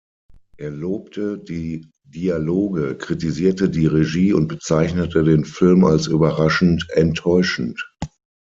Er 0.57 0.71
lobte 0.71 1.37
die 1.37 1.87
Dialoge, 2.05 2.97
kritisierte 2.97 3.69
die 3.69 3.85
Regie 3.85 4.33
und 4.33 4.47
bezeichnete 4.47 5.23
den 5.23 5.45
Film 5.45 5.85
als 5.85 6.07
überraschend 6.07 6.87
enttäuschend. 6.95 7.87